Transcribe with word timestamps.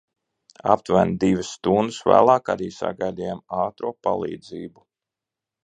Aptuveni 0.75 1.13
divas 1.23 1.51
stundas 1.57 1.99
vēlāk 2.13 2.51
arī 2.55 2.71
sagaidījām 2.79 3.45
ātro 3.67 3.95
palīdzību. 4.09 4.85